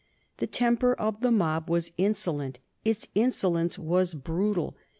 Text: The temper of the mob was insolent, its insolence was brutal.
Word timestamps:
The 0.37 0.47
temper 0.47 0.95
of 0.95 1.21
the 1.21 1.29
mob 1.29 1.69
was 1.69 1.91
insolent, 1.95 2.57
its 2.83 3.07
insolence 3.13 3.77
was 3.77 4.15
brutal. 4.15 4.75